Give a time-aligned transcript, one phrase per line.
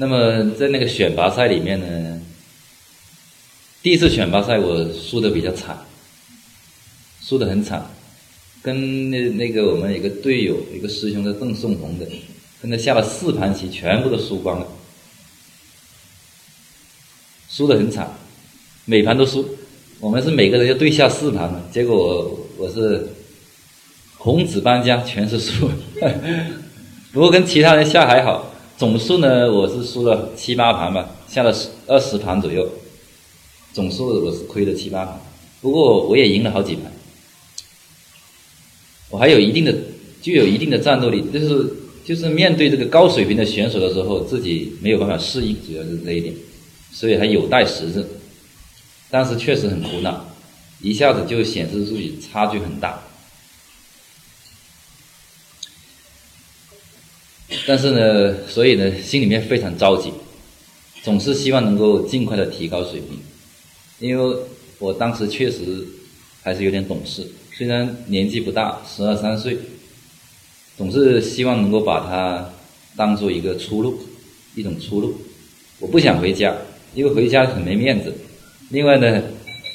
[0.00, 2.20] 那么在那个选拔赛里面呢，
[3.82, 5.76] 第一次选拔赛我输的比较惨，
[7.20, 7.84] 输的很惨，
[8.62, 12.06] 跟那那个我们一个队友一个师兄叫邓颂红的，
[12.62, 14.66] 跟他下了四盘棋，全部都输光了，
[17.50, 18.16] 输的很惨，
[18.84, 19.56] 每盘都输。
[19.98, 23.08] 我们是每个人要对下四盘嘛，结果我我是
[24.16, 25.68] 红子搬家，全是输。
[27.10, 28.47] 不过跟其他人下还好，
[28.78, 32.64] 总数呢我是输了七八盘吧，下了十二十盘左右，
[33.72, 35.20] 总数我是亏了七八盘。
[35.60, 36.84] 不过我也赢了好几盘，
[39.10, 39.74] 我还有一定的
[40.22, 41.72] 具有一定的战斗力，就是
[42.04, 46.32] 就是面对这个高水平的选手的时候，自己没有办法适应，主要是这一点，
[46.92, 48.06] 所以还有待时日。
[49.10, 50.24] 但是确实很苦恼，
[50.80, 53.02] 一下子就显示自己差距很大。
[57.66, 60.12] 但是呢，所以呢，心里面非常着急，
[61.02, 63.18] 总是希望能够尽快的提高水平。
[64.00, 64.36] 因为
[64.78, 65.84] 我当时确实
[66.42, 69.58] 还是有点懂事，虽然年纪不大，十二三岁，
[70.76, 72.52] 总是希望能够把它
[72.96, 73.98] 当做一个出路，
[74.54, 75.16] 一种出路。
[75.80, 76.54] 我不想回家，
[76.94, 78.14] 因为回家很没面子。
[78.70, 79.22] 另外呢，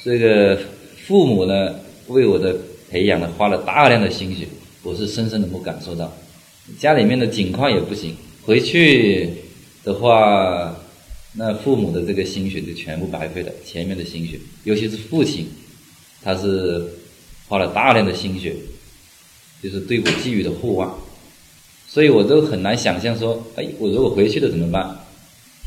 [0.06, 0.59] 这个
[1.06, 1.75] 父母呢
[2.08, 2.56] 为我的
[2.90, 4.47] 培养呢花了大量的心血，
[4.84, 6.16] 我是深深能够感受到。
[6.80, 9.30] 家里面的境况也不行，回去
[9.83, 10.75] 的话，
[11.33, 13.52] 那父母的这个心血就全部白费了。
[13.66, 15.47] 前面的心血，尤其是父亲，
[16.22, 16.86] 他是
[17.47, 18.56] 花了大量的心血，
[19.61, 20.97] 就是对我寄予的厚望，
[21.88, 25.00] 所以我都很难想象说，哎，我如果回去了怎么办？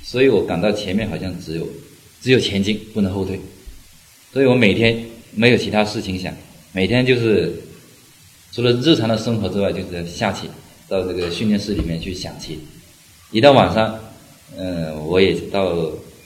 [0.02, 1.66] 所以我感到前面好像只有。
[2.18, 3.38] 只有前进，不能后退，
[4.32, 6.34] 所以我每天没有其他事情想，
[6.72, 7.52] 每天就是
[8.50, 10.48] 除了日常的生活之外，就是下棋，
[10.88, 12.60] 到这个训练室里面去想棋。
[13.30, 13.98] 一到晚上，
[14.56, 15.76] 嗯，我也到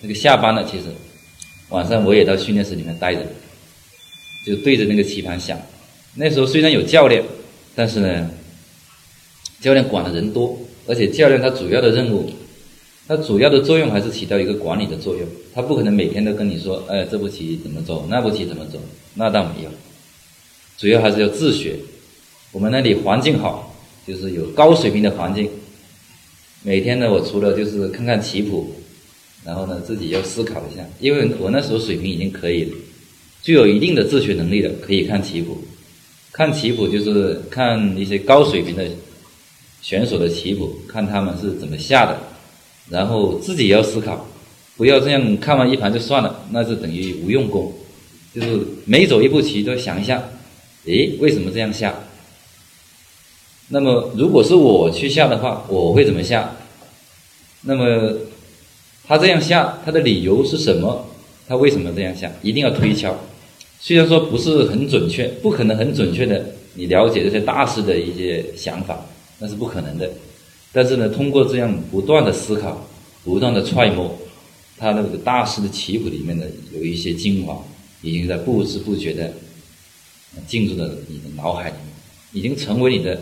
[0.01, 0.85] 那个下班了，其实
[1.71, 3.27] 晚上我也到训练室里面待着，
[4.47, 5.59] 就对着那个棋盘想。
[6.15, 7.25] 那时候虽然有教练，
[7.75, 8.31] 但是呢，
[9.61, 12.31] 教练管的人多，而且教练他主要的任务。
[13.09, 18.79] 他主要的作用还是起到一个管理的作用，他不可能每天都跟你说，哎，这步棋怎么走，那步棋怎么走，
[19.15, 19.71] 那倒没有，
[20.79, 21.75] 主要还是要自学。
[22.53, 23.70] 我们那里环境好，
[24.07, 25.49] 就是有高水平的环境。
[26.63, 28.75] 每天呢，我除了就是看看棋谱，
[29.45, 32.77] 然后呢自己要思考一下，因为我那时候水平已经可以了，
[33.43, 35.59] 具有一定的自学能力的，可以看棋谱。
[36.33, 38.87] 看棋谱就是看一些高水平的
[39.83, 42.19] 选手的棋谱，看他们是怎么下的。
[42.91, 44.27] 然后自己也要思考，
[44.77, 47.73] 不要这样看完一盘就算了，那就等于无用功。
[48.35, 50.23] 就是每走一步棋都想一下，
[50.85, 51.95] 诶，为什么这样下？
[53.73, 56.57] 那么如果是我去下的话，我会怎么下？
[57.63, 58.13] 那么
[59.07, 61.07] 他这样下，他的理由是什么？
[61.47, 62.31] 他为什么这样下？
[62.43, 63.17] 一定要推敲。
[63.79, 66.45] 虽然说不是很准确，不可能很准确的
[66.75, 69.07] 你了解这些大师的一些想法，
[69.39, 70.11] 那是不可能的。
[70.73, 72.87] 但是呢，通过这样不断的思考，
[73.25, 74.19] 不断的揣摩，
[74.77, 77.63] 他那个大师的棋谱里面的有一些精华，
[78.03, 79.33] 已经在不知不觉的
[80.47, 81.95] 进入了你的脑海里面，
[82.33, 83.21] 已经成为你的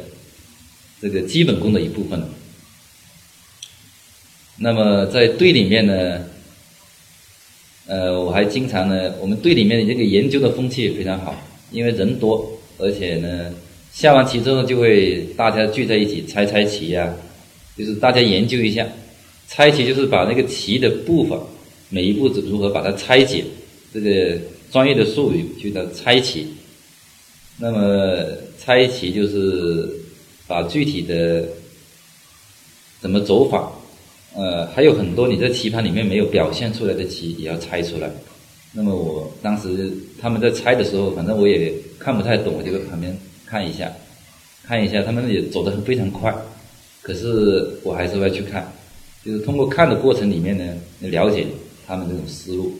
[1.00, 2.22] 这个基本功的一部分。
[4.56, 6.24] 那么在队里面呢，
[7.86, 11.34] 呃，我还经常呢，我们队里面的这个研究的风气也非常好，
[11.70, 13.52] 因为人多，而且呢，
[13.92, 17.14] 下完棋之后就会大家聚在一起猜猜棋呀。
[17.76, 18.84] 就是大家研究一下，
[19.46, 21.40] 拆棋就是把那个棋的步伐，
[21.90, 23.44] 每一步如何把它拆解，
[23.94, 24.36] 这个
[24.72, 26.48] 专业的术语就叫拆棋。
[27.58, 28.24] 那么
[28.58, 29.88] 拆棋就是
[30.48, 31.46] 把具体的
[33.00, 33.70] 怎么走法，
[34.34, 38.10] 呃，还有很多你在棋盘里面没有表现出来的棋也要猜出来。
[38.72, 43.16] 那么我当时他们在猜的时候，反正我也看不太懂，我就在旁边
[43.46, 43.92] 看一下，
[44.64, 46.34] 看一下，他们也走得非常快。
[47.02, 48.70] 可是我还是会去看，
[49.24, 51.46] 就是通过看的过程里面呢，了解
[51.86, 52.74] 他们这种思路。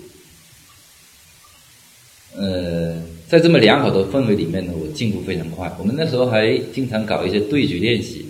[2.37, 5.71] 呃，在这么良好的氛围里面呢，我进步非常快。
[5.79, 8.25] 我们那时候还经常搞一些对局练习，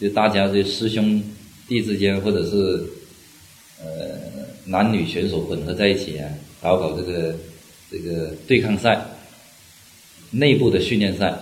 [0.00, 1.22] 就大家这师兄
[1.68, 2.84] 弟之间，或者是
[3.80, 4.18] 呃
[4.64, 6.28] 男女选手混合在一起啊，
[6.60, 7.36] 搞搞这个
[7.92, 9.00] 这个对抗赛，
[10.32, 11.32] 内部的训练赛，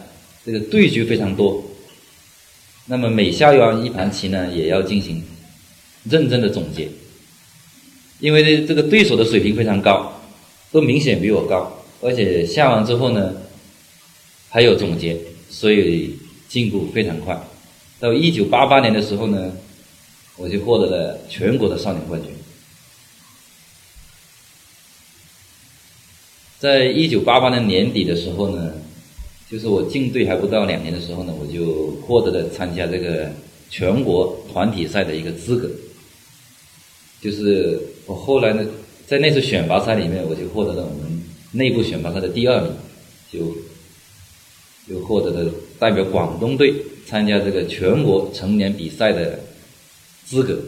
[0.44, 1.64] 这个对局非常多。
[2.88, 5.22] 那么每下完一盘棋呢，也要进行
[6.04, 6.90] 认真的总结，
[8.20, 10.20] 因为这个对手的水平非常高，
[10.70, 13.34] 都明显比我高，而且下完之后呢，
[14.48, 15.16] 还有总结，
[15.50, 16.16] 所以
[16.48, 17.40] 进步非常快。
[18.00, 19.52] 到一九八八年的时候呢，
[20.36, 22.30] 我就获得了全国的少年冠军。
[26.60, 28.72] 在一九八八年年底的时候呢，
[29.50, 33.30] 就是我进队还不到两年的时候呢，我就获得了参加这个
[33.70, 35.70] 全国团体赛的一个资格。
[37.20, 38.64] 就是我后来呢，
[39.06, 41.17] 在那次选拔赛里面，我就获得了我们
[41.52, 42.72] 内部选拔赛的第二名，
[43.30, 43.56] 就
[44.88, 46.74] 就获得了代表广东队
[47.06, 49.40] 参加这个全国成年比赛的
[50.24, 50.58] 资格。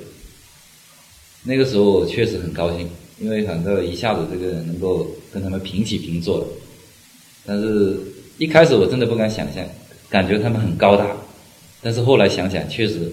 [1.43, 2.89] 那个时候我确实很高兴。
[3.23, 6.47] 因为很多一下子这个能够跟他们平起平坐了，
[7.45, 7.95] 但是
[8.39, 9.63] 一开始我真的不敢想象，
[10.09, 11.15] 感觉他们很高大，
[11.83, 13.13] 但是后来想想，确实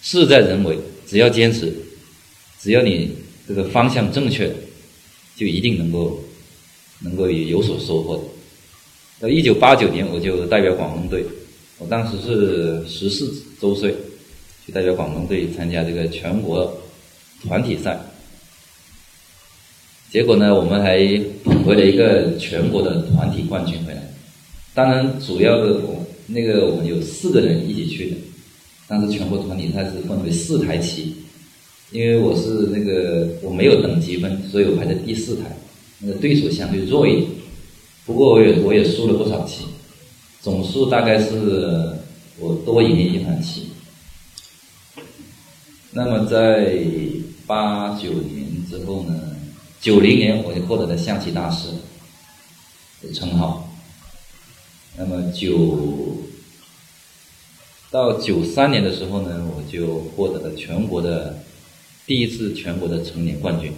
[0.00, 1.70] 事事在人为，只要坚持，
[2.58, 3.14] 只要你
[3.46, 4.50] 这个方向正确，
[5.36, 6.24] 就一定能够
[7.00, 8.22] 能够也有所收获的。
[9.20, 11.24] 到一九八九年，我就代表广东队，
[11.78, 13.94] 我当时是十四周岁，
[14.64, 16.80] 去代表广东队参加这个全国
[17.42, 17.98] 团体赛。
[20.10, 20.98] 结果呢，我们还
[21.44, 24.02] 捧回了一个全国的团体冠军回来。
[24.72, 28.16] 当然，主要的我那个我们有四个人一起去的。
[28.86, 31.14] 当时全国团体赛是分为四台旗，
[31.90, 35.54] 因为我是那个我没有等级分，所以我排在第四台。
[36.00, 37.30] 那个对手相对弱一点，
[38.06, 39.64] 不过我也我也输了不少棋，
[40.40, 41.96] 总数大概是
[42.38, 43.68] 我多赢一盘棋。
[45.92, 46.76] 那么在
[47.46, 49.36] 八九年之后呢？
[49.80, 51.68] 九零年我就获得了象棋大师
[53.00, 53.70] 的称号，
[54.96, 56.18] 那么九
[57.88, 61.38] 到九三年的时候呢，我就获得了全国的
[62.06, 63.72] 第一次全国的成年冠军。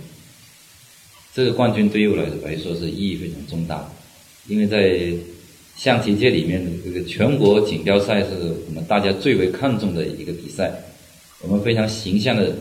[1.34, 3.90] 这个冠军对于我来来说是意义非常重大，
[4.48, 5.12] 因为在
[5.76, 8.30] 象棋界里面这个全国锦标赛是
[8.68, 10.72] 我们大家最为看重的一个比赛，
[11.42, 12.54] 我们非常形象的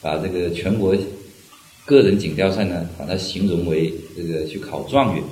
[0.00, 0.96] 把这个全国。
[1.86, 5.22] 个人锦标赛呢，把它形容为这个去考状元，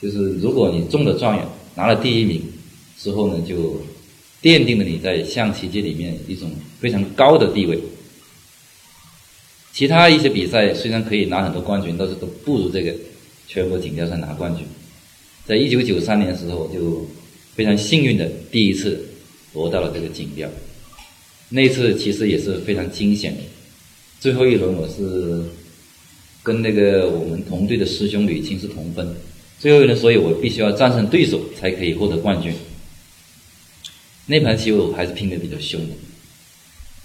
[0.00, 2.40] 就是如果你中了状元，拿了第一名
[2.98, 3.78] 之后呢，就
[4.40, 6.50] 奠定了你在象棋界里面一种
[6.80, 7.78] 非常高的地位。
[9.74, 12.94] 其他一些比赛虽然可以拿很多冠军，但是都不如这个
[13.48, 14.64] 全国锦标赛拿冠军。
[15.44, 17.04] 在一九九三年的时候，我就
[17.56, 19.04] 非常幸运的第一次
[19.52, 20.48] 夺到了这个锦标，
[21.48, 23.40] 那次其实也是非常惊险的。
[24.20, 25.42] 最后一轮我是
[26.44, 29.16] 跟那个我们同队的师兄吕青是同分，
[29.58, 32.54] 最后一轮，所以我必须要战胜对手才可以获得冠军。
[34.26, 35.94] 那盘棋我还是拼的比较凶的。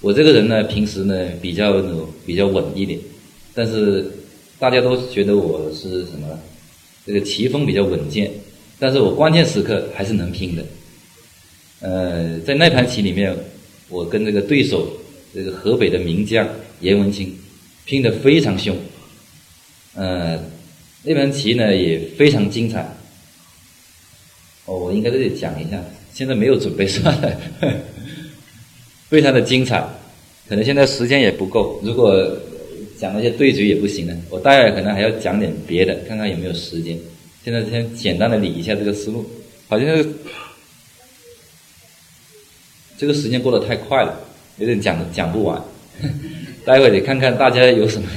[0.01, 1.81] 我这个人呢，平时呢比较
[2.25, 2.99] 比较稳一点，
[3.53, 4.05] 但是
[4.57, 6.39] 大家都觉得我是什么？
[7.05, 8.31] 这个棋风比较稳健，
[8.77, 10.63] 但是我关键时刻还是能拼的。
[11.81, 13.35] 呃，在那盘棋里面，
[13.89, 14.87] 我跟这个对手
[15.33, 16.47] 这个河北的名将。
[16.81, 17.35] 颜文清
[17.83, 18.73] 拼得非常凶，
[19.95, 20.41] 呃，
[21.03, 22.95] 那盘棋呢也非常精彩。
[24.63, 27.41] 哦，我应该在这里讲一下，现在没有准备算了，
[29.09, 29.83] 非常的精彩。
[30.47, 32.25] 可能现在时间也不够，如果
[32.97, 36.97] 讲那些对局也不行了，我待会可能还要讲点别的，看看有没有时间。
[37.45, 39.25] 现在先简单的理一下这个思路，
[39.67, 39.87] 好像
[42.97, 44.19] 这个时间过得太快了，
[44.57, 45.61] 有点讲讲不完。
[46.65, 48.07] 待会得看看大家有什么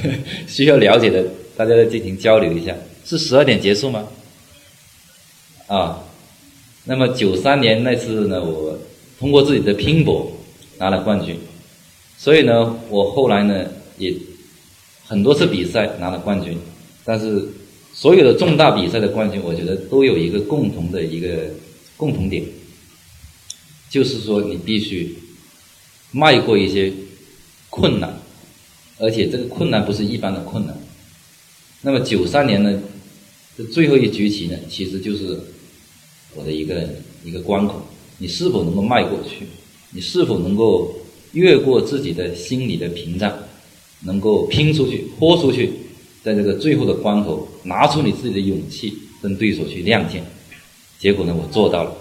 [0.47, 1.23] 需要了解的，
[1.55, 2.75] 大家再进行交流一下。
[3.05, 4.07] 是十二点结束吗？
[5.67, 6.03] 啊，
[6.85, 8.77] 那么九三年那次呢，我
[9.19, 10.29] 通过自己的拼搏
[10.83, 11.37] 拿了冠军，
[12.17, 13.65] 所以呢，我后来呢
[13.97, 14.13] 也
[15.07, 16.57] 很多次比赛拿了冠军，
[17.05, 17.47] 但是
[17.93, 21.51] 所有的重大比赛的冠军，我觉得都有一个共同的一个
[21.95, 22.43] 共同点，
[23.89, 25.15] 就是说你必须
[26.11, 26.91] 迈过一些。
[27.75, 28.13] 困难，
[28.99, 30.77] 而且这个困难不是一般的困难。
[31.81, 32.79] 那么九三年呢，
[33.57, 35.39] 这最后一局棋呢，其实就是
[36.35, 36.87] 我的一个
[37.25, 37.87] 一个关口。
[38.19, 39.47] 你是否能够迈过去？
[39.93, 40.93] 你是否能够
[41.33, 43.31] 越过自己的心理的屏障，
[44.05, 45.71] 能够拼出去、豁出去，
[46.23, 50.23] 在这个最后的关口，拿出你自己的勇气跟对手去亮剑？
[50.99, 51.95] 结果呢，我做到了。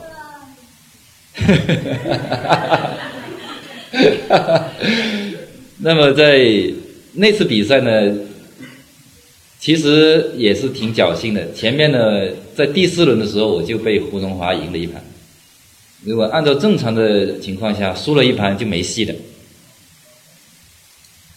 [5.78, 6.72] 那么在
[7.14, 8.18] 那次比赛呢，
[9.58, 11.52] 其实也是挺侥幸的。
[11.52, 15.02] 前面呢，在第四轮的时候，我就被胡荣华赢了一盘。
[16.04, 19.14] 如果按照正常的情况下，输了一盘就没戏了。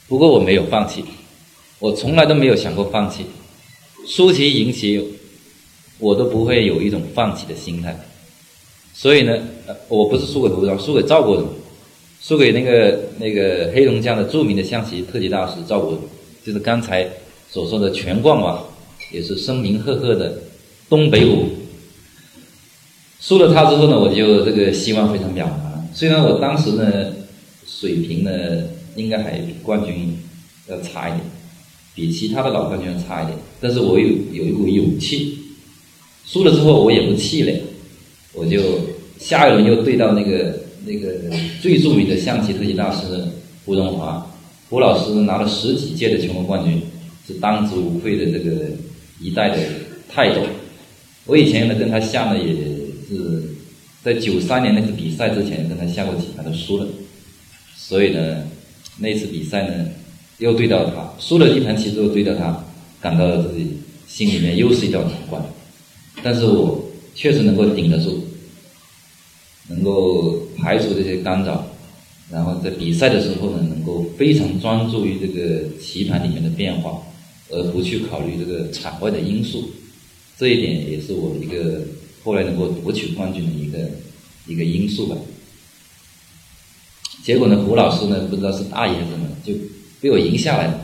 [0.08, 1.04] 不过我没有放弃，
[1.80, 3.26] 我从来都没有想过放弃。
[4.08, 5.04] 输棋赢棋，
[6.00, 7.96] 我都不会有一种放弃的心态。
[8.94, 9.38] 所以呢，
[9.88, 11.48] 我不是输给胡荣，输给赵国荣。
[12.22, 16.02] 输给那个那个黑龙江的著名的象棋特级大师赵国荣，
[16.44, 17.08] 就是刚才
[17.52, 18.64] 所说的全冠王，
[19.12, 20.40] 也是声名赫赫的
[20.90, 21.50] 东北虎。
[23.20, 25.82] 输了他之后呢，我就这个希望非常渺茫。
[25.94, 27.14] 虽然我当时呢
[27.66, 28.32] 水平呢
[28.96, 30.18] 应该还比冠军
[30.70, 31.22] 要差一点，
[31.94, 35.40] 比其他的老冠军要差一点，但是我有有一股勇气。
[36.26, 37.62] 输了之后我也不气馁，
[38.34, 38.60] 我就
[39.20, 40.64] 下一轮又对到那个。
[40.88, 41.16] 那个
[41.64, 43.08] 最著名的象棋特级大师
[43.66, 44.32] 胡荣华，
[44.70, 46.80] 胡老师拿了十几届的全国冠军，
[47.26, 48.68] 是当之无愧的这个
[49.20, 49.58] 一代的
[50.08, 50.42] 泰斗。
[51.26, 52.54] 我以前呢跟他下呢也
[53.08, 53.44] 是
[54.04, 56.88] 在九三年那次比赛之前跟他下过棋，他都输了。
[57.76, 58.48] 所以呢
[58.98, 59.90] 那次比赛呢
[60.40, 62.66] 又对到他，输了一盘棋之后对到他，
[63.02, 65.44] 感到自己心里面又是一道难关。
[66.24, 68.24] 但是我确实能够顶得住。
[69.68, 71.66] 能够排除这些干扰，
[72.30, 77.02] 然后在比赛的时候呢，能够非常专注于这个棋盘里面的变化，
[77.50, 79.72] 而不去考虑这个场外的因素。
[80.38, 81.82] 这一点也是我一个
[82.26, 83.78] 后来能够夺取冠军的一个
[84.48, 85.16] 一个因素吧。
[87.24, 89.54] 结果呢，胡老师呢，不知道是大意还是什么，就
[90.02, 90.82] 被我赢下来了。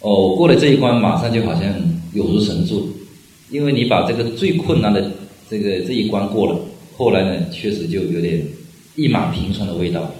[0.00, 1.74] 哦，过了这一关，马上就好像
[2.12, 2.96] 有如神助，
[3.50, 5.10] 因为你把这个最困难的
[5.50, 6.60] 这个这一关过了。
[6.96, 8.46] 后来呢，确实就有点
[8.94, 10.14] 一马平川的味道，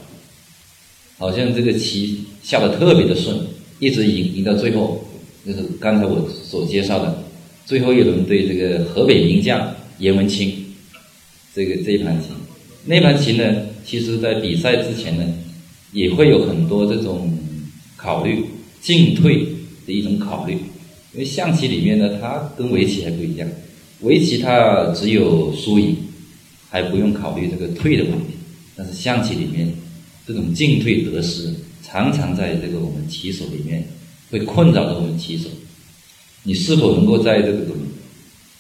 [1.18, 3.38] 好像这个棋下的特别的顺，
[3.78, 5.04] 一直赢赢到最后，
[5.46, 7.24] 就是刚才我所介绍的
[7.66, 10.54] 最后一轮对这个河北名将颜文清，
[11.54, 12.28] 这个这一盘棋，
[12.86, 15.24] 那盘棋呢，其实在比赛之前呢，
[15.92, 17.36] 也会有很多这种
[17.96, 18.44] 考虑
[18.80, 19.46] 进退
[19.84, 20.54] 的一种考虑，
[21.12, 23.46] 因为象棋里面呢，它跟围棋还不一样，
[24.00, 25.96] 围棋它只有输赢。
[26.68, 28.34] 还不用考虑这个退的问题，
[28.74, 29.72] 但是象棋里面
[30.26, 33.86] 这种进退得失，常常在这个我们棋手里面
[34.30, 35.48] 会困扰着我们棋手。
[36.46, 37.74] 你是否能够在这种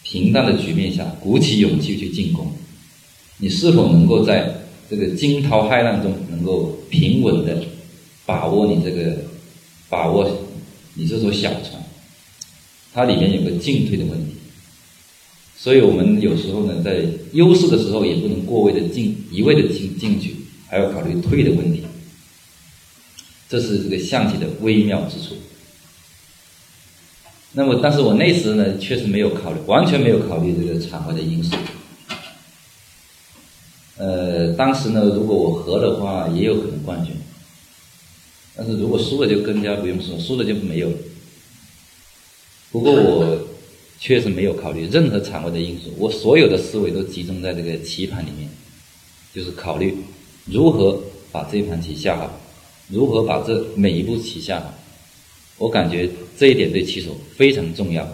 [0.02, 2.52] 平淡的局面下鼓起勇气去进攻？
[3.38, 7.62] 你是否能够在这个惊涛骇浪中能够平稳的
[8.24, 9.18] 把握你这个
[9.88, 10.28] 把握
[10.94, 11.80] 你这艘小船？
[12.92, 14.32] 它里面有个进退的问题。
[15.56, 20.34] 所以我们有时候呢，在优势的时候也不能过位的进，一味的进进去，
[20.66, 21.82] 还要考虑退的问题。
[23.48, 25.36] 这是这个象棋的微妙之处。
[27.58, 31.56] 那么，但是我那时呢，确实没有考虑，完全没有考虑这个场外的因素。
[33.96, 37.14] 呃，当时呢，如果我和的话，也有可能冠军。
[38.54, 40.90] 但是如果输了，就更加不用说，输了就没有。
[42.70, 43.38] 不过我。
[43.98, 48.46] 确实没有考虑任何场外的因素，我所有的思维都集中在这个棋盘里面，
[49.34, 49.96] 就是考虑
[50.44, 51.00] 如何
[51.32, 52.38] 把这盘棋下好，
[52.90, 54.74] 如何把这每一步棋下好。
[55.58, 56.08] 我感觉
[56.38, 58.06] 这一点对棋手非常重要，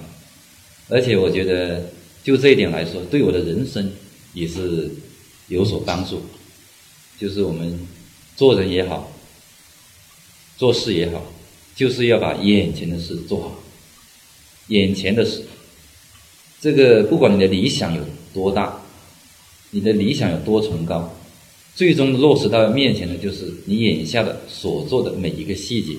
[0.89, 1.91] 而且我觉得
[2.23, 3.93] 就这一点来说，对我的人生
[4.33, 4.91] 也是
[5.49, 6.23] 有所帮助。
[7.19, 7.79] 就是我们
[8.37, 9.13] 做人也好，
[10.57, 11.33] 做事也好，
[11.75, 13.63] 就是要把眼前的事做好，
[14.69, 15.45] 眼前的事。
[16.61, 18.83] 这个不管你的理想有多大，
[19.71, 21.17] 你的理想有多崇高，
[21.75, 25.97] 最终落实到面前的，就是你眼下的所做的每一个细节。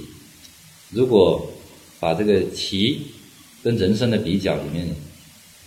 [0.94, 1.52] 如果
[2.00, 3.02] 把这个棋
[3.64, 4.88] 跟人生的比较里面，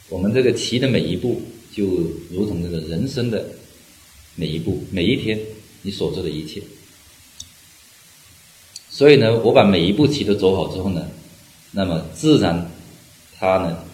[0.09, 1.43] 我们这个棋的每一步，
[1.75, 1.85] 就
[2.31, 3.51] 如同这个人生的
[4.35, 5.39] 每一步，每一天
[5.83, 6.63] 你所做的一切。
[8.91, 11.09] 所以呢，我把每一步棋都走好之后呢，
[11.73, 12.71] 那么自然
[13.39, 13.85] 它呢。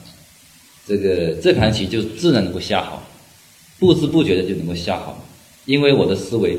[0.84, 3.08] 这个这盘棋就自然能够下好，
[3.78, 5.24] 不知不觉的就能够下好，
[5.64, 6.58] 因为我的思维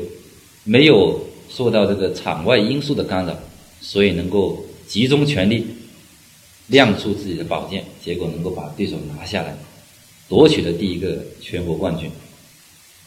[0.64, 3.38] 没有受到这个场外因素的干扰，
[3.84, 5.66] 所以能够集中全力
[6.68, 9.54] 亮出自己的宝剑，结果能够把对手拿下来，
[10.26, 12.10] 夺取了第一个全国冠军。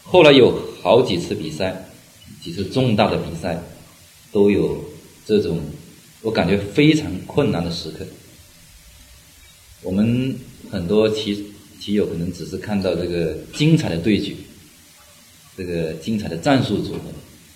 [0.04, 0.54] 后来有
[0.84, 1.90] 好几次比赛，
[2.42, 3.60] 几次重大的比赛，
[4.32, 4.86] 都有
[5.26, 5.60] 这种
[6.22, 8.06] 我感觉非常困难的时刻。
[9.82, 10.38] 我们
[10.70, 11.44] 很多棋
[11.80, 14.38] 棋友可能只是看到这个精彩的对局，
[15.58, 17.00] 这个精彩的战术组合，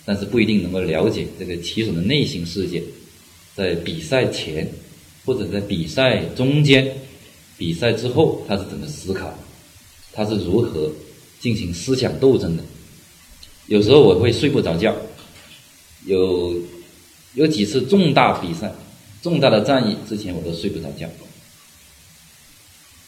[0.04, 2.82] 但是不一定能够了解这个棋手的内心世界，
[3.54, 4.68] 在比赛前
[5.24, 6.96] 或者在比赛中间、
[7.56, 9.32] 比赛之后，他是怎么思考，
[10.12, 10.90] 他是如何
[11.40, 12.62] 进行思想斗争的。
[13.66, 14.96] 有时候我会睡不着觉，
[16.04, 16.60] 有
[17.34, 18.72] 有几次重大比赛、
[19.22, 21.08] 重大的战役之前，我都睡不着觉。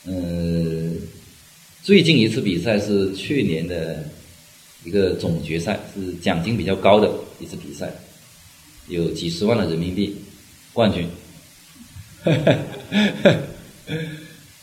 [0.07, 1.01] 嗯，
[1.83, 4.09] 最近一次比赛是去年的
[4.85, 7.11] 一个总决赛，是奖金比较高的
[7.41, 7.93] 一次比赛，
[8.89, 10.15] 有几十万的人民币
[10.75, 11.09] 冠军。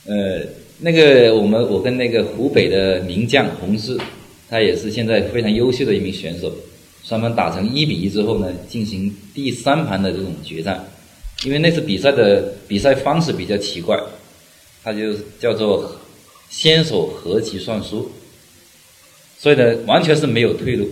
[0.06, 0.42] 呃，
[0.80, 3.98] 那个我们我跟那个湖北的名将洪志，
[4.50, 6.54] 他也是现在非常优秀的一名选手。
[7.04, 10.86] 双方打成一比一之后呢，进行第三盘的这种决战。
[11.44, 14.00] 因为那次比赛的比赛方式比较奇怪，
[14.84, 16.00] 它就叫做
[16.50, 18.12] 先手合棋算输，
[19.40, 20.88] 所以呢，完全是没有退路，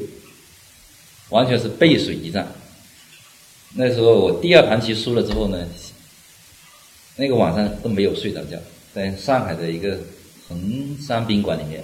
[1.30, 2.52] 完全是背水一战。
[3.74, 5.68] 那时候我第二盘棋输了之后呢，
[7.16, 8.58] 那个晚上都没有睡着觉，
[8.94, 10.00] 在上海的一个
[10.48, 11.84] 衡山宾馆里面。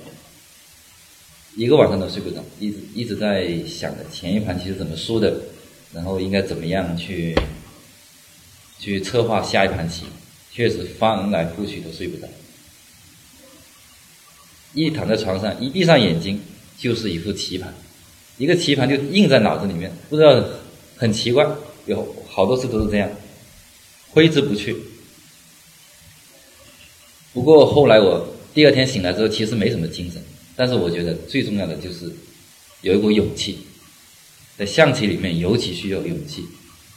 [1.57, 5.39] 一个晚上都睡不着，一直一直在想着前一盘棋是怎么输的，
[5.93, 7.33] 然后应该怎么样去
[8.77, 10.03] 去策划下一盘棋，
[10.51, 12.27] 确实翻来覆去都睡不着。
[14.73, 16.41] 一躺在床上，一闭上眼睛
[16.77, 17.73] 就是一副棋盘，
[18.37, 20.43] 一个棋盘就印在脑子里面，不知道
[20.97, 21.47] 很奇怪，
[21.85, 23.09] 有好多次都是这样，
[24.11, 24.75] 挥之不去。
[27.33, 30.23] 不过后来我第二天醒来之后，其实没什么精神。
[30.55, 32.09] 但是我觉得最重要的就是
[32.81, 33.59] 有一股勇气，
[34.57, 36.45] 在象棋里面尤其需要勇气，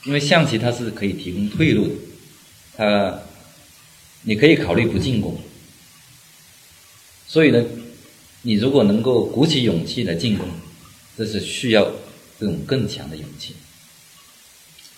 [0.05, 1.95] 因为象棋它是可以提供退路的，
[2.77, 3.21] 它
[4.23, 5.37] 你可以考虑不进攻，
[7.27, 7.65] 所以呢，
[8.43, 10.47] 你如果能够鼓起勇气来进攻，
[11.17, 11.91] 这是需要
[12.39, 13.55] 这种更强的勇气，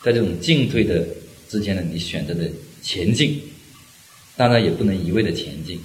[0.02, 1.06] 在这种进退的
[1.48, 2.50] 之间呢，你选择的
[2.82, 3.40] 前进，
[4.36, 5.78] 当然也不能一味的前进。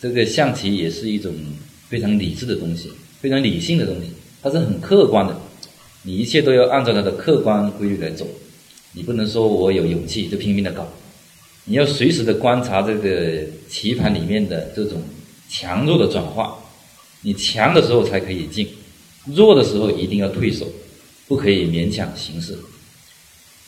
[0.00, 1.34] 这个象棋也是一种
[1.88, 4.08] 非常理智的东西，非常理性的东西，
[4.42, 5.38] 它是很客观的，
[6.02, 8.26] 你一切都要按照它的客观规律来走，
[8.92, 10.92] 你不能说我有勇气就拼命的搞，
[11.64, 15.02] 你要随时的观察这个棋盘里面的这种
[15.48, 16.58] 强弱的转化，
[17.22, 18.68] 你强的时候才可以进，
[19.24, 20.70] 弱的时候一定要退守，
[21.26, 22.58] 不可以勉强行事，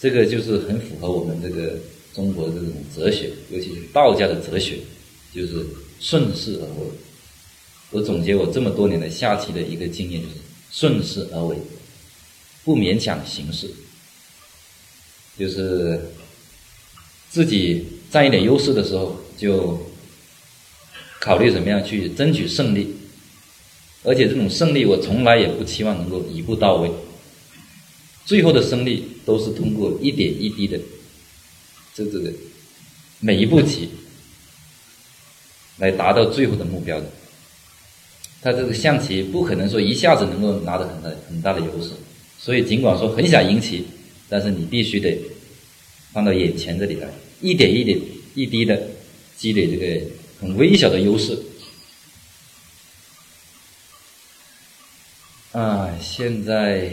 [0.01, 1.79] 这个就是很符合我们这个
[2.15, 4.79] 中国的这种哲学，尤其是道家的哲学，
[5.35, 5.67] 就是。
[6.01, 6.87] 顺势而为，
[7.91, 10.35] 我总结我这么多年的下棋的一个经验就是
[10.71, 11.57] 顺势而为，
[12.63, 13.69] 不勉强行事，
[15.37, 16.01] 就是
[17.29, 19.91] 自己占一点优势的时候就
[21.19, 22.95] 考虑怎么样去争取胜利，
[24.05, 26.89] 而且这种胜利我从来也不期望能够一步到位，
[28.29, 30.79] 最后的胜利都是通过一点一滴的，
[31.95, 32.31] 这这个
[33.21, 33.89] 每一步棋。
[35.79, 37.07] 来达到最后的目标的，
[38.43, 41.91] 他这个象棋不可能说一下子能够拿到很大很大的优势，
[42.37, 43.87] 所以尽管说很想赢棋，
[44.29, 45.17] 但是你必须得
[46.13, 47.09] 放到眼前这里来，
[47.41, 47.97] 一点一点
[48.35, 48.89] 一滴的
[49.37, 50.05] 积累这个
[50.41, 51.39] 很微小的优势。
[55.53, 56.91] 啊，现在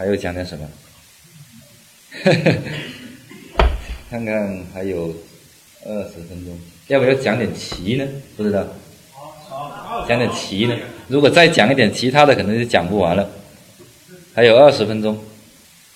[0.00, 0.66] 还要讲点什么？
[4.08, 5.14] 看看还有
[5.84, 6.58] 二十分钟。
[6.88, 8.08] 要不要讲点棋呢？
[8.34, 8.66] 不知道，
[10.08, 10.74] 讲点棋呢？
[11.08, 13.28] 如果再讲一点其他的，可能就讲不完了。
[14.34, 15.22] 还有二十分钟，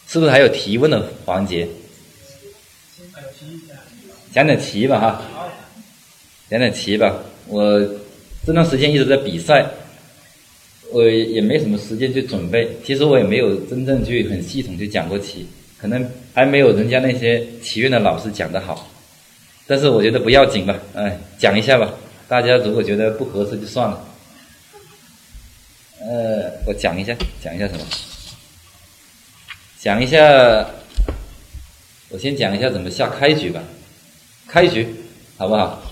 [0.06, 1.66] 是不是还有提问的环节？
[4.34, 5.22] 讲点棋吧，哈，
[6.50, 7.22] 讲点棋吧。
[7.46, 7.80] 我
[8.44, 9.64] 这段时间一直在比赛，
[10.92, 12.68] 我也没什么时间去准备。
[12.84, 15.46] 其实我也没有真正去很系统去讲过棋，
[15.78, 18.90] 可能还没有人家那些棋院的老师讲的好。
[19.66, 21.94] 但是我觉得不要紧吧，哎，讲一下吧。
[22.28, 24.04] 大家如果觉得不合适就算了。
[26.00, 27.80] 呃，我讲一下，讲一下什么？
[29.80, 30.68] 讲一下，
[32.10, 33.62] 我先讲一下怎么下开局吧。
[34.46, 34.86] 开局，
[35.36, 35.82] 好不好？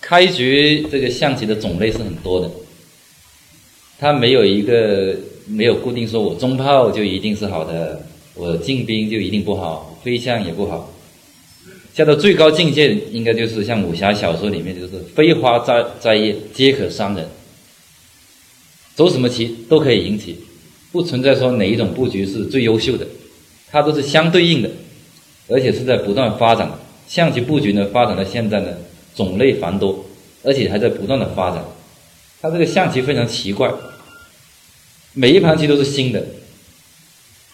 [0.00, 2.50] 开局这个象棋的种类是很多的，
[3.98, 8.00] 它没有一个没有固定说我中炮就一定是好的，
[8.34, 10.92] 我进兵就一定不好，飞象也不好。
[11.94, 17.26] 下到最高境界，应该就是像武侠小说里面，就是飞花摘摘叶皆可伤人。
[18.94, 20.36] 走什么棋都可以赢棋，
[20.92, 23.04] 不存在说哪一种布局是最优秀的，
[23.70, 24.70] 它都是相对应的，
[25.48, 26.70] 而且是在不断发展。
[27.08, 28.68] 象棋布局呢，发展到现在呢，
[29.16, 30.04] 种类繁多，
[30.44, 31.64] 而且还在不断的发展。
[32.40, 33.72] 它这个象棋非常奇怪，
[35.12, 36.24] 每一盘棋都是新的，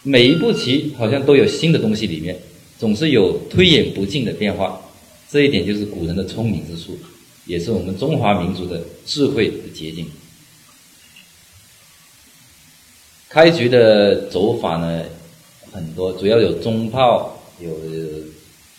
[0.02, 2.38] 每一步棋好像都有新的东西里面。
[2.76, 4.80] 总是有推演不尽的变化，
[5.30, 6.98] 这一点就是古人的聪明之处，
[7.46, 10.06] 也是我们中华民族的智慧的结晶。
[13.28, 15.04] 开局的走法呢
[15.72, 17.70] 很多，主要有中炮，有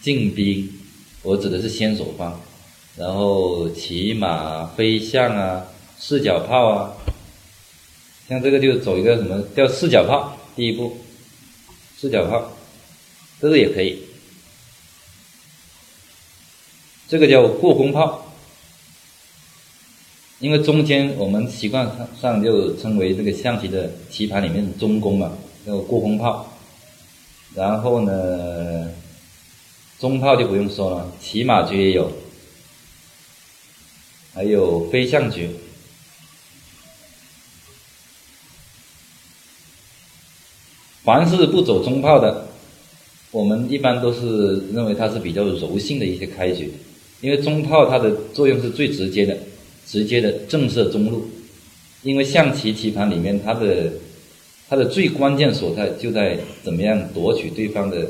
[0.02, 0.70] 进兵，
[1.24, 2.40] 我指的是先手方，
[2.98, 5.66] 然后骑马、飞象啊、
[6.08, 6.94] 四脚炮啊，
[8.30, 10.98] 像这个就走一个什么叫四脚炮，第一步，
[11.98, 12.52] 四脚炮，
[13.42, 14.04] 这个也可以。
[17.08, 18.32] 这个叫过宫炮，
[20.38, 26.54] 因为中间我们习惯上上就称为这个象棋的棋盘里面的中宫嘛，叫过宫炮。
[27.56, 28.92] 然后呢，
[30.00, 32.12] 中炮就不用说了，骑马局也有，
[34.36, 35.50] 还有飞象局。
[41.06, 42.48] 凡是不走中炮的，
[43.30, 46.72] 我们一般都是认为它是比较柔性的一些开局。
[47.22, 49.38] 因为中炮它的作用是最直接的，
[49.86, 51.30] 直接的震慑中路。
[52.02, 53.94] 因为象棋棋盘里面，它的
[54.68, 58.08] 它的最关键所在就在怎么样夺取对方的，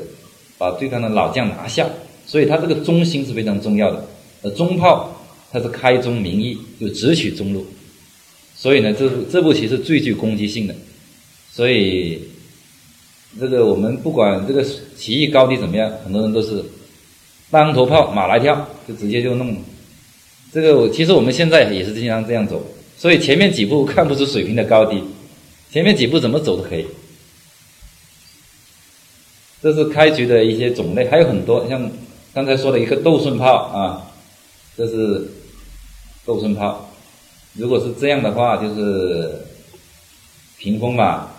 [0.56, 1.86] 把对方的老将拿下。
[2.26, 4.04] 所以它这个中心是非常重要的。
[4.42, 7.66] 而中炮它是开中明义，就直取中路。
[8.54, 10.74] 所以呢，这这步棋是最具攻击性的。
[11.52, 12.20] 所以
[13.38, 14.64] 这个我们不管这个
[14.96, 16.64] 棋艺高低怎么样，很多人都是。
[17.48, 19.56] 当头炮，马来跳，就直接就弄。
[20.52, 22.60] 这个我其实我们现在也是经常这样走，
[22.98, 25.00] 所以前面几步看不出水平的高低，
[25.70, 26.84] 前面几步怎么走都可以。
[29.62, 31.88] 这是开局的一些种类，还有很多，像
[32.34, 34.10] 刚才说的一个斗顺炮啊，
[34.76, 35.30] 这是
[36.24, 36.90] 斗顺炮。
[37.52, 39.30] 如果是这样的话，就是
[40.58, 41.35] 屏风吧。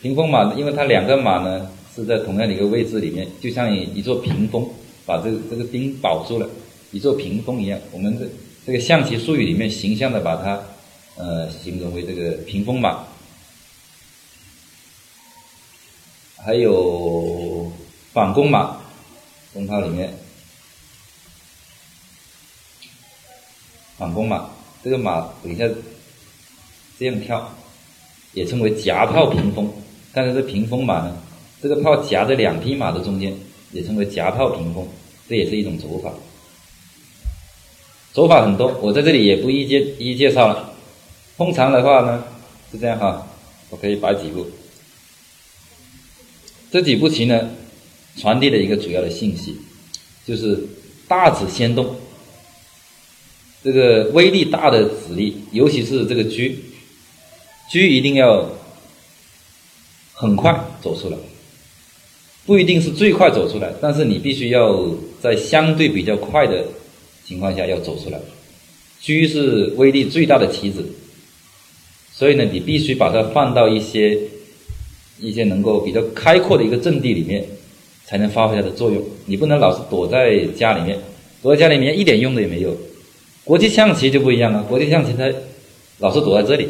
[0.00, 4.68] 屏风马，因为它两个马呢是在同样的一个位置里面，就像一座屏风。
[5.06, 6.46] 把这个这个兵保住了，
[6.90, 7.80] 一座屏风一样。
[7.92, 8.26] 我们这
[8.66, 10.62] 这个象棋术语里面形象的把它，
[11.16, 13.06] 呃，形容为这个屏风马。
[16.36, 17.72] 还有
[18.12, 18.76] 反攻马，
[19.54, 20.12] 中炮里面
[23.96, 24.50] 反攻马，
[24.84, 25.64] 这个马等一下
[26.98, 27.50] 这样跳，
[28.34, 29.72] 也称为夹炮屏风。
[30.12, 31.16] 但是这屏风马呢，
[31.62, 33.36] 这个炮夹在两匹马的中间。
[33.70, 34.88] 也称为夹炮屏风，
[35.28, 36.10] 这也是一种走法。
[38.14, 40.72] 走法很多，我在这里也不一介一一介绍了。
[41.36, 42.24] 通常的话呢
[42.72, 43.28] 是这样哈，
[43.68, 44.46] 我可以摆几步。
[46.70, 47.50] 这几步棋呢，
[48.16, 49.58] 传递了一个主要的信息，
[50.26, 50.66] 就是
[51.06, 51.94] 大子先动。
[53.62, 56.50] 这个威力大的子力，尤其是这个车，
[57.70, 58.48] 车一定要
[60.20, 60.52] 很快
[60.82, 61.16] 走出来。
[62.44, 64.84] 不一定是最快走出来，但是你必须要
[65.20, 66.64] 在相对比较快的
[67.24, 68.18] 情况下要走出来。
[69.00, 70.84] 车是威力最大的棋子，
[72.12, 74.18] 所以呢，你必须把它放到一些
[75.20, 77.44] 一些能够比较开阔的一个阵地里面，
[78.06, 79.00] 才能发挥它的作用。
[79.26, 80.98] 你不能老是躲在家里面，
[81.42, 82.74] 躲在家里面一点用都也没有。
[83.44, 85.30] 国际象棋就不一样了，国际象棋它
[85.98, 86.66] 老是躲在这里，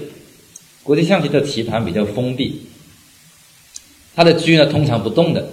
[0.82, 2.62] 国际象棋的棋盘比较封闭，
[4.18, 5.48] 它的车呢通常不动的。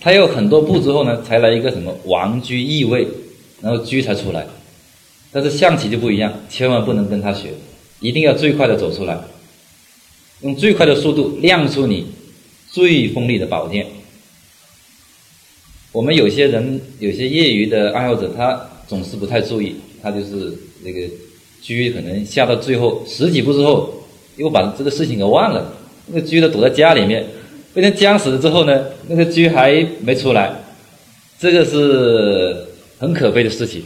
[0.00, 3.06] 他有很多步之后呢，才来一个什么王车易位，
[3.62, 4.44] 然后车才出来。
[5.30, 7.50] 但是象棋就不一样，千万不能跟他学，
[8.00, 9.16] 一定要最快的走出来，
[10.40, 12.06] 用最快的速度亮出你
[12.68, 13.86] 最锋利的宝剑。
[15.92, 21.06] 我们有些人有些业余的爱好者，他总是不太注意，他就是那个
[21.62, 23.94] 车可能下到最后十几步之后，
[24.36, 25.72] 又把这个事情给忘了，
[26.08, 27.24] 那个车都躲在家里面。
[27.74, 30.52] 被人僵死了之后呢，那个车还没出来，
[31.38, 32.66] 这个是
[32.98, 33.82] 很可悲的事情。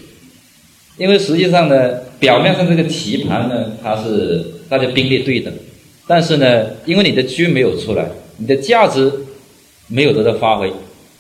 [0.99, 5.53] 因为实际上呢，表面上这个棋盘呢，它是大家兵力对等，
[6.07, 9.11] 但是呢，因为你的车没有出来，你的价值
[9.89, 10.71] 没有得到发挥，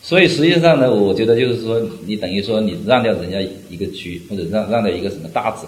[0.03, 5.66] 所以实际上呢，我觉得就是说，你等于说你让掉人家一个车，或者让让掉一个什么大子，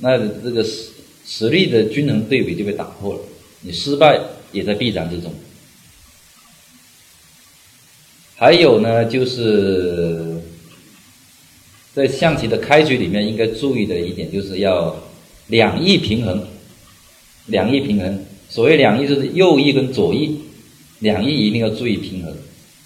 [0.00, 0.90] 那这个实
[1.26, 3.20] 实力的均衡对比就被打破了，
[3.62, 4.18] 你失败
[4.52, 5.32] 也在必然之中。
[8.38, 10.40] 还有呢，就是
[11.92, 14.96] 在象棋的开局里面应该注意的一点，就是要
[15.48, 16.46] 两翼平衡。
[17.46, 20.38] 两翼平衡，所谓两翼就是右翼跟左翼，
[20.98, 22.36] 两翼一定要注意平衡。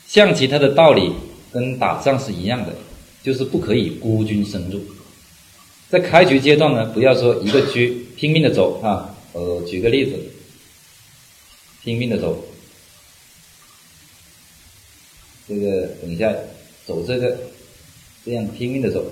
[0.07, 1.13] 象棋它的道理
[1.53, 2.73] 跟打仗是一样的，
[3.23, 4.81] 就是不可以孤军深入。
[5.91, 7.81] 在开局阶段呢，不要说一个车
[8.17, 10.13] 拼命的走啊，呃，举个例子，
[11.85, 12.43] 拼命的走。
[15.49, 16.33] 这个等一下，
[16.87, 17.37] 走这个，
[18.25, 19.05] 这样拼命的走，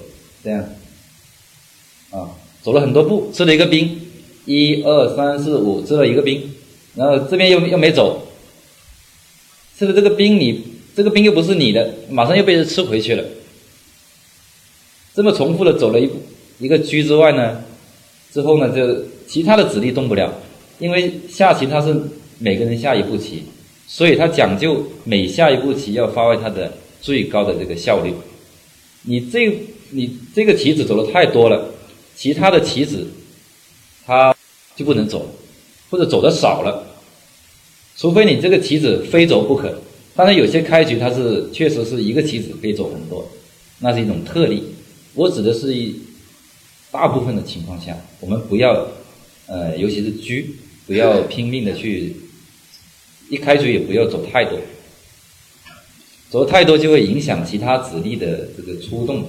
[0.45, 0.65] 这样，
[2.11, 2.31] 啊，
[2.63, 4.01] 走了很多步，吃了一个兵，
[4.45, 6.55] 一二三四五，吃了一个兵，
[6.95, 8.27] 然后这边又又没走，
[9.77, 10.63] 吃了这个兵，你
[10.95, 13.25] 这个兵又不是你的，马上又被人吃回去了。
[15.15, 16.09] 这么重复的走了一，
[16.59, 17.65] 一个车之外呢，
[18.33, 20.33] 之后呢，就其他的子力动不了，
[20.79, 21.95] 因为下棋它是
[22.39, 23.43] 每个人下一步棋，
[23.93, 26.73] 所以它讲究每下一步棋要发挥它的
[27.03, 28.15] 最高的这个效率。
[29.03, 29.53] 你这
[29.91, 31.75] 你这个棋子走的太多了，
[32.15, 33.09] 其他的棋子
[34.07, 34.33] 它
[34.77, 35.35] 就不能走，
[35.91, 36.87] 或者走的少了，
[37.97, 39.83] 除非你这个棋子非走不可。
[40.15, 43.29] 当然有些开局它是确实是一个棋子可以走很多，
[43.81, 44.63] 那是一种特例。
[45.15, 45.97] 我指的是一。
[46.93, 48.89] 大部分的情况下，我们不要，
[49.47, 50.45] 呃，尤其是车，
[50.89, 52.17] 不要拼命的去，
[53.31, 54.59] 一开局也不要走太多，
[56.29, 59.27] 走太多就会影响其他子力的这个出动。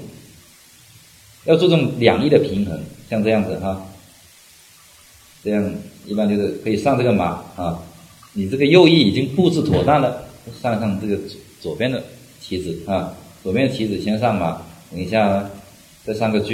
[1.45, 3.87] 要注重两翼的平衡，像这样子哈，
[5.43, 5.73] 这样
[6.05, 7.79] 一般就是可以上这个马啊，
[8.33, 10.27] 你这个右翼已经布置妥当了，
[10.61, 11.17] 上上这个
[11.59, 12.03] 左边的
[12.39, 14.61] 棋子啊，左边的棋子先上马，
[14.91, 15.49] 等一下
[16.03, 16.53] 再上个车。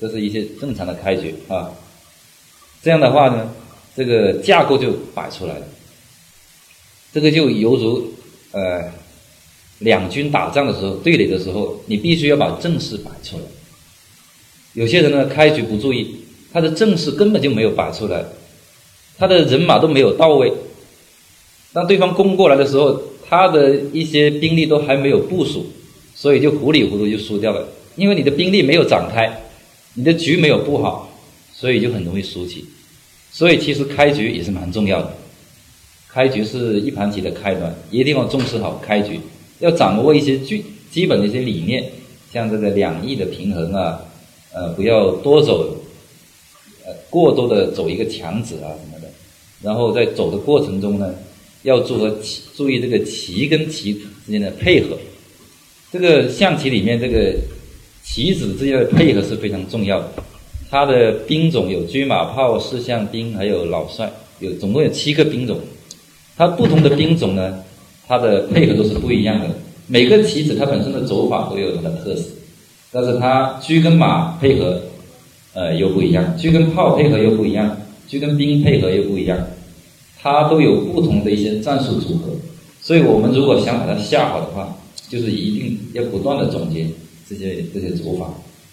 [0.00, 1.70] 这是一些正常的开局啊，
[2.82, 3.54] 这样的话呢，
[3.94, 5.66] 这个架构就摆出来了。
[7.12, 8.12] 这个就犹如
[8.52, 8.90] 呃，
[9.80, 13.42] 两军打仗的时候对垒的时候，你必须要把阵势摆出来。
[14.74, 16.16] 有些人呢，开局不注意，
[16.52, 18.24] 他的阵势根本就没有摆出来，
[19.18, 20.52] 他的人马都没有到位。
[21.72, 25.66] 当对方攻过来的时候，他的一些兵力都还没有部署，
[26.14, 29.42] 所以就糊里糊涂就输掉了，因为你的兵力没有展开。
[29.94, 31.14] 你的局没有布好，
[31.52, 32.64] 所以就很容易输棋。
[33.30, 35.14] 所以其实开局也是蛮重要的。
[36.12, 39.18] 开局是一盘棋的开端，一定要重视好开局，
[39.60, 41.90] 要掌握一些基基本的一些理念，
[42.32, 44.00] 像这个两翼的平衡啊，
[44.52, 45.76] 呃，不要多走，
[46.84, 49.08] 呃，过多的走一个强子啊什么的。
[49.62, 51.14] 然后在走的过程中呢，
[51.62, 53.94] 要注和棋注意这个棋跟棋
[54.26, 54.98] 之间的配合。
[55.90, 57.34] 这个象棋里面这个。
[58.04, 60.12] 棋子之间的配合是非常重要的。
[60.68, 65.60] 它的兵种有车马炮、士象兵，还有老帅，有总共有七个兵种。
[66.36, 67.62] 它不同的兵种呢，
[68.06, 69.46] 它的配合都是不一样的。
[69.86, 72.30] 每个棋子它本身的走法都有它的特色，
[72.90, 74.80] 但是它车跟马配合，
[75.54, 77.68] 呃，又不一样；车跟炮配合又不一样；
[78.08, 79.38] 车跟兵配合又不一样。
[80.20, 82.32] 它都有不同的一些战术组合。
[82.80, 84.76] 所以我们如果想把它下好的话，
[85.08, 86.86] 就是一定要不断的总结。
[87.28, 88.26] 这些这些走法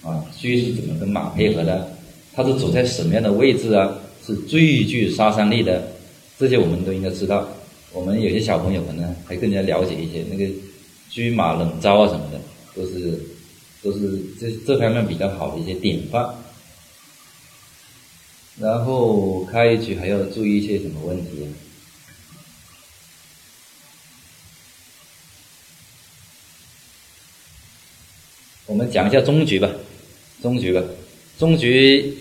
[0.04, 1.92] 啊，车是怎么跟马配合的？
[2.34, 3.90] 它是走在什么样的位置啊？
[4.26, 5.88] 是最具杀伤力的，
[6.40, 7.48] 这些我们都应该知道。
[7.92, 10.46] 我们有些小朋友可能还更加了解一些，那个
[11.12, 12.40] 车马冷招啊什么的，
[12.74, 13.20] 都是
[13.84, 16.34] 都是这这方面比较好的一些典范。
[18.58, 21.48] 然后开局还要注意一些什么问题？
[28.66, 29.68] 我们讲一下中局吧，
[30.44, 30.84] 中局吧，
[31.40, 32.16] 中局，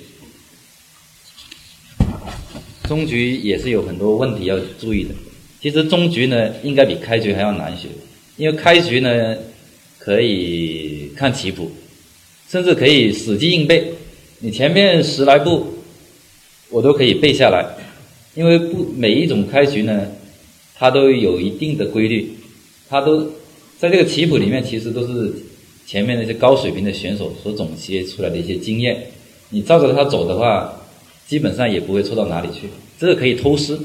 [2.88, 5.10] 中局也是有很多问题要注意的。
[5.60, 7.88] 其实中局呢，应该比开局还要难学，
[8.36, 9.36] 因为开局呢
[9.98, 11.70] 可以看棋谱，
[12.48, 13.92] 甚至可以死记硬背。
[14.40, 15.66] 你前面十来步，
[16.70, 17.64] 我都可以背下来，
[18.34, 20.08] 因为不每一种开局呢，
[20.74, 22.32] 它都有一定的规律，
[22.88, 23.24] 它都
[23.78, 25.32] 在这个棋谱里面，其实都是。
[25.88, 29.06] 前面那些高水平的选手所总结出来的一些经验，
[29.48, 30.77] 你照着他走的话，
[31.28, 32.68] 基本上也不会错到哪里去。
[32.98, 33.78] 这个可以偷师，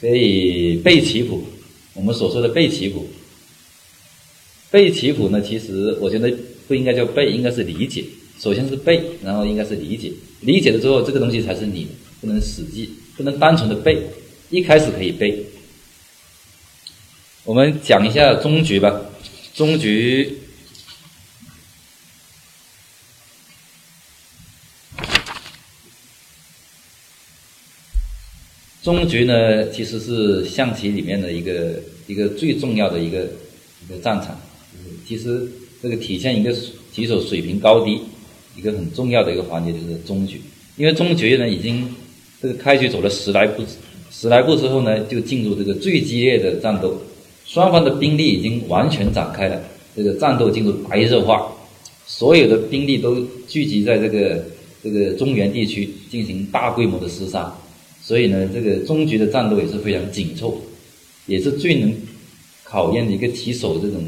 [0.00, 1.44] 可以背棋谱。
[1.94, 3.08] 我们所说的背棋谱，
[4.70, 6.32] 背棋谱呢，其实我觉得
[6.68, 8.04] 不应该叫背，应该是理解。
[8.38, 10.12] 首先是背，然后应该是理解。
[10.42, 11.88] 理解了之后，这个东西才是你，
[12.20, 14.00] 不能死记，不能单纯的背。
[14.50, 15.44] 一开始可以背。
[17.44, 19.00] 我们讲一下中局吧，
[19.54, 20.38] 中局。
[28.86, 31.72] 中局呢，其实是象棋里面的一个
[32.06, 33.26] 一个最重要的一个
[33.84, 34.40] 一个战场。
[35.04, 35.44] 其实
[35.82, 36.54] 这个体现一个
[36.92, 38.00] 棋手水平高低
[38.56, 40.40] 一个很重要的一个环节就是中局。
[40.76, 41.92] 因为中局呢，已经
[42.40, 43.64] 这个开局走了十来步，
[44.12, 46.96] 十来步之后呢，就进入这个最激烈的战斗，
[47.44, 49.60] 双方的兵力已经完全展开了，
[49.96, 51.44] 这个战斗进入白热化，
[52.06, 54.44] 所有的兵力都聚集在这个
[54.80, 57.52] 这个中原地区进行大规模的厮杀。
[58.06, 60.62] 所以呢，这个中局的战斗也是非常紧凑，
[61.26, 61.92] 也是最能
[62.62, 64.04] 考验一个棋手这种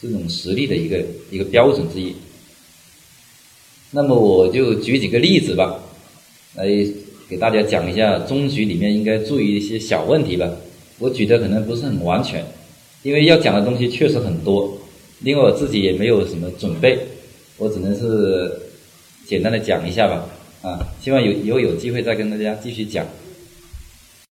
[0.00, 2.14] 这种实力的一个一个标准之一。
[3.90, 5.78] 那么我就举几个例子吧，
[6.54, 6.66] 来
[7.28, 10.50] 给大家讲一下中局里面应该注意一些小问题吧。
[10.98, 12.42] 我举的可能不是很完全，
[13.02, 14.78] 因为要讲的东西确实很多，
[15.20, 16.98] 另外我自己也没有什么准备，
[17.58, 18.58] 我只能是
[19.26, 20.26] 简单的讲一下吧。
[20.62, 23.06] 啊，希望有以后有机会再跟大家继续讲。